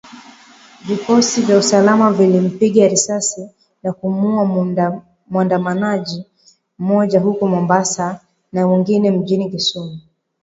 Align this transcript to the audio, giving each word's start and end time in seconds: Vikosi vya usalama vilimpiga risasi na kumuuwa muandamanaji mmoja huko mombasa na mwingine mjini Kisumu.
Vikosi 0.85 1.41
vya 1.41 1.57
usalama 1.57 2.13
vilimpiga 2.13 2.87
risasi 2.87 3.49
na 3.83 3.93
kumuuwa 3.93 4.73
muandamanaji 5.27 6.25
mmoja 6.79 7.19
huko 7.19 7.47
mombasa 7.47 8.19
na 8.51 8.67
mwingine 8.67 9.11
mjini 9.11 9.49
Kisumu. 9.51 9.99